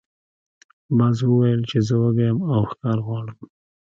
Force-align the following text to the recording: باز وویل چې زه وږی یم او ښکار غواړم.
باز 0.97 1.17
وویل 1.23 1.61
چې 1.69 1.77
زه 1.87 1.95
وږی 2.01 2.25
یم 2.29 2.39
او 2.53 2.61
ښکار 2.71 2.97
غواړم. 3.05 3.37